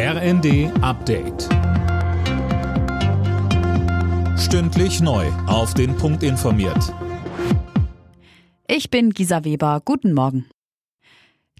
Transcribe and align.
RND 0.00 0.70
Update. 0.80 1.48
Stündlich 4.38 5.00
neu. 5.00 5.26
Auf 5.48 5.74
den 5.74 5.96
Punkt 5.96 6.22
informiert. 6.22 6.94
Ich 8.68 8.90
bin 8.90 9.10
Gisa 9.10 9.42
Weber. 9.42 9.82
Guten 9.84 10.12
Morgen. 10.12 10.46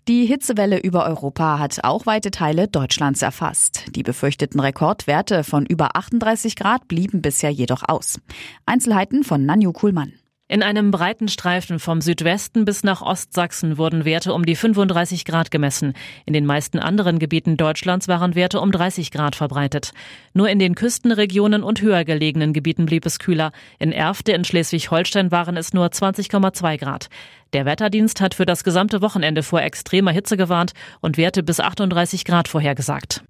Die 0.06 0.24
Hitzewelle 0.24 0.79
über 0.79 1.04
Europa 1.04 1.59
hat 1.59 1.82
auch 1.82 2.06
weite 2.06 2.30
Teile 2.30 2.69
Deutschlands 2.69 3.22
erfasst. 3.22 3.87
Die 3.96 4.05
befürchteten 4.05 4.61
Rekordwerte 4.61 5.43
von 5.43 5.66
über 5.66 5.96
38 5.96 6.55
Grad 6.55 6.86
blieben 6.86 7.20
bisher 7.20 7.50
jedoch 7.50 7.82
aus. 7.89 8.20
Einzelheiten 8.66 9.25
von 9.25 9.45
Nanju 9.45 9.73
Kuhlmann. 9.73 10.12
In 10.51 10.62
einem 10.62 10.91
breiten 10.91 11.29
Streifen 11.29 11.79
vom 11.79 12.01
Südwesten 12.01 12.65
bis 12.65 12.83
nach 12.83 13.03
Ostsachsen 13.03 13.77
wurden 13.77 14.07
Werte 14.07 14.33
um 14.33 14.47
die 14.47 14.57
35 14.57 15.27
Grad 15.27 15.51
gemessen. 15.51 15.93
In 16.25 16.33
den 16.33 16.47
meisten 16.47 16.79
anderen 16.79 17.19
Gebieten 17.19 17.59
Deutschlands 17.59 18.09
waren 18.09 18.35
Werte 18.35 18.59
um 18.62 18.73
30 18.73 19.11
Grad 19.11 19.37
verbreitet. 19.37 19.92
Nur 20.33 20.48
in 20.48 20.59
den 20.59 20.75
Küstenregionen 20.75 21.62
und 21.62 21.83
höher 21.83 22.06
gelegenen 22.06 22.55
Gebieten 22.55 22.87
blieb 22.87 23.05
es 23.05 23.19
kühler. 23.19 23.53
In 23.79 23.92
Erfte 23.92 24.33
in 24.33 24.42
Schleswig-Holstein 24.42 25.30
waren 25.30 25.59
es 25.59 25.75
nur 25.75 25.89
20,2 25.89 26.78
Grad. 26.78 27.09
Der 27.53 27.67
Wetterdienst 27.67 28.23
hat 28.23 28.33
für 28.33 28.47
das 28.47 28.65
gesamte 28.65 29.03
Wochenende 29.03 29.42
vor 29.42 29.61
extremer 29.61 30.12
Hitze 30.12 30.39
gewarnt 30.39 30.73
und 31.01 31.19
Werte 31.19 31.42
bis 31.42 31.61
38 31.61 32.25
Grad 32.25 32.48
vorhergesagt. 32.48 33.23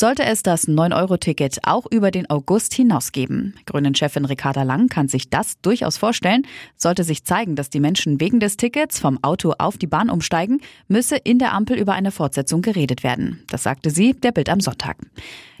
Sollte 0.00 0.24
es 0.24 0.42
das 0.42 0.66
9-Euro-Ticket 0.66 1.58
auch 1.64 1.84
über 1.90 2.10
den 2.10 2.30
August 2.30 2.72
hinaus 2.72 3.12
geben? 3.12 3.52
Grünen-Chefin 3.66 4.24
Ricarda 4.24 4.62
Lang 4.62 4.88
kann 4.88 5.08
sich 5.08 5.28
das 5.28 5.60
durchaus 5.60 5.98
vorstellen. 5.98 6.46
Sollte 6.78 7.04
sich 7.04 7.24
zeigen, 7.24 7.54
dass 7.54 7.68
die 7.68 7.80
Menschen 7.80 8.18
wegen 8.18 8.40
des 8.40 8.56
Tickets 8.56 8.98
vom 8.98 9.22
Auto 9.22 9.52
auf 9.58 9.76
die 9.76 9.86
Bahn 9.86 10.08
umsteigen, 10.08 10.62
müsse 10.88 11.16
in 11.16 11.38
der 11.38 11.52
Ampel 11.52 11.78
über 11.78 11.92
eine 11.92 12.12
Fortsetzung 12.12 12.62
geredet 12.62 13.02
werden. 13.02 13.42
Das 13.50 13.62
sagte 13.62 13.90
sie 13.90 14.14
der 14.14 14.32
Bild 14.32 14.48
am 14.48 14.60
Sonntag. 14.60 14.96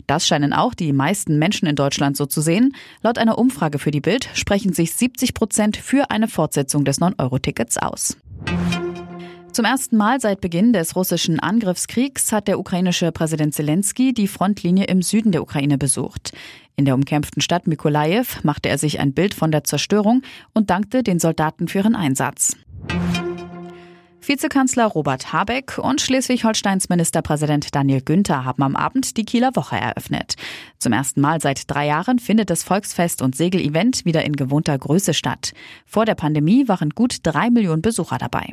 Das 0.06 0.26
scheinen 0.26 0.54
auch 0.54 0.72
die 0.72 0.94
meisten 0.94 1.38
Menschen 1.38 1.68
in 1.68 1.76
Deutschland 1.76 2.16
so 2.16 2.24
zu 2.24 2.40
sehen. 2.40 2.74
Laut 3.02 3.18
einer 3.18 3.36
Umfrage 3.36 3.78
für 3.78 3.90
die 3.90 4.00
Bild 4.00 4.30
sprechen 4.32 4.72
sich 4.72 4.94
70 4.94 5.34
Prozent 5.34 5.76
für 5.76 6.10
eine 6.10 6.28
Fortsetzung 6.28 6.86
des 6.86 6.98
9-Euro-Tickets 6.98 7.76
aus. 7.76 8.16
Zum 9.52 9.64
ersten 9.64 9.96
Mal 9.96 10.20
seit 10.20 10.40
Beginn 10.40 10.72
des 10.72 10.94
russischen 10.94 11.40
Angriffskriegs 11.40 12.30
hat 12.30 12.46
der 12.46 12.60
ukrainische 12.60 13.10
Präsident 13.10 13.52
Zelensky 13.52 14.14
die 14.14 14.28
Frontlinie 14.28 14.84
im 14.84 15.02
Süden 15.02 15.32
der 15.32 15.42
Ukraine 15.42 15.76
besucht. 15.76 16.32
In 16.76 16.84
der 16.84 16.94
umkämpften 16.94 17.42
Stadt 17.42 17.66
Mykolaiv 17.66 18.44
machte 18.44 18.68
er 18.68 18.78
sich 18.78 19.00
ein 19.00 19.12
Bild 19.12 19.34
von 19.34 19.50
der 19.50 19.64
Zerstörung 19.64 20.22
und 20.54 20.70
dankte 20.70 21.02
den 21.02 21.18
Soldaten 21.18 21.66
für 21.66 21.78
ihren 21.78 21.96
Einsatz. 21.96 22.56
Vizekanzler 24.20 24.86
Robert 24.86 25.32
Habeck 25.32 25.78
und 25.78 26.00
Schleswig-Holsteins 26.00 26.88
Ministerpräsident 26.88 27.74
Daniel 27.74 28.02
Günther 28.02 28.44
haben 28.44 28.62
am 28.62 28.76
Abend 28.76 29.16
die 29.16 29.24
Kieler 29.24 29.56
Woche 29.56 29.76
eröffnet. 29.76 30.34
Zum 30.78 30.92
ersten 30.92 31.20
Mal 31.20 31.40
seit 31.40 31.68
drei 31.68 31.88
Jahren 31.88 32.20
findet 32.20 32.50
das 32.50 32.62
Volksfest 32.62 33.20
und 33.20 33.34
Segelevent 33.34 34.04
wieder 34.04 34.24
in 34.24 34.36
gewohnter 34.36 34.78
Größe 34.78 35.12
statt. 35.12 35.52
Vor 35.86 36.04
der 36.04 36.14
Pandemie 36.14 36.68
waren 36.68 36.90
gut 36.90 37.16
drei 37.24 37.50
Millionen 37.50 37.82
Besucher 37.82 38.18
dabei. 38.18 38.52